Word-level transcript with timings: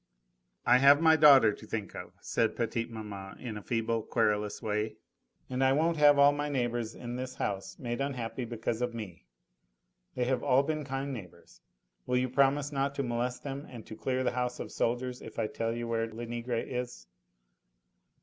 "I 0.65 0.79
have 0.79 0.99
my 0.99 1.15
daughter 1.15 1.53
to 1.53 1.67
think 1.67 1.93
of," 1.93 2.13
said 2.21 2.55
petite 2.55 2.89
maman 2.89 3.37
in 3.37 3.55
a 3.55 3.61
feeble, 3.61 4.01
querulous 4.01 4.59
way, 4.59 4.95
"and 5.47 5.63
I 5.63 5.73
won't 5.73 5.97
have 5.97 6.17
all 6.17 6.31
my 6.31 6.49
neighbours 6.49 6.95
in 6.95 7.17
this 7.17 7.35
house 7.35 7.77
made 7.77 8.01
unhappy 8.01 8.43
because 8.45 8.81
of 8.81 8.95
me. 8.95 9.27
They 10.15 10.23
have 10.25 10.41
all 10.41 10.63
been 10.63 10.83
kind 10.85 11.13
neighbours. 11.13 11.61
Will 12.07 12.17
you 12.17 12.29
promise 12.29 12.71
not 12.71 12.95
to 12.95 13.03
molest 13.03 13.43
them 13.43 13.67
and 13.69 13.85
to 13.85 13.95
clear 13.95 14.23
the 14.23 14.31
house 14.31 14.59
of 14.59 14.71
soldiers 14.71 15.21
if 15.21 15.37
I 15.37 15.45
tell 15.45 15.71
you 15.71 15.87
where 15.87 16.07
Lenegre 16.07 16.59
is?" 16.67 17.05